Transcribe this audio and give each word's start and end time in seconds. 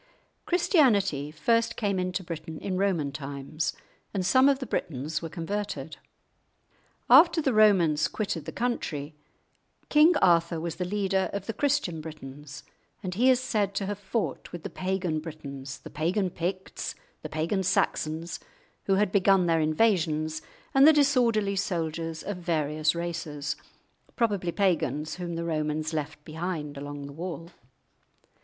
Christianity 0.47 1.29
first 1.29 1.75
came 1.77 1.99
into 1.99 2.23
Britain 2.23 2.57
in 2.57 2.75
Roman 2.75 3.11
times, 3.11 3.73
and 4.15 4.25
some 4.25 4.49
of 4.49 4.57
the 4.57 4.65
Britons 4.65 5.21
were 5.21 5.29
converted. 5.29 5.97
After 7.07 7.39
the 7.39 7.53
Romans 7.53 8.07
quitted 8.07 8.45
the 8.45 8.51
country, 8.51 9.13
King 9.89 10.15
Arthur 10.17 10.59
was 10.59 10.77
the 10.77 10.85
leader 10.85 11.29
of 11.33 11.45
the 11.45 11.53
Christian 11.53 12.01
Britons, 12.01 12.63
and 13.03 13.13
he 13.13 13.29
is 13.29 13.39
said 13.39 13.75
to 13.75 13.85
have 13.85 13.99
fought 13.99 14.51
with 14.51 14.63
the 14.63 14.71
pagan 14.71 15.19
Britons, 15.19 15.77
the 15.77 15.91
pagan 15.91 16.31
Picts, 16.31 16.95
the 17.21 17.29
pagan 17.29 17.61
Saxons, 17.61 18.39
who 18.85 18.95
had 18.95 19.11
begun 19.11 19.45
their 19.45 19.61
invasions, 19.61 20.41
and 20.73 20.87
the 20.87 20.93
disorderly 20.93 21.55
soldiers 21.55 22.23
of 22.23 22.37
various 22.37 22.95
races, 22.95 23.55
probably 24.15 24.51
pagans 24.51 25.17
whom 25.17 25.35
the 25.35 25.45
Romans 25.45 25.93
left 25.93 26.25
behind 26.25 26.75
along 26.75 27.05
the 27.05 27.13
wall. 27.13 27.51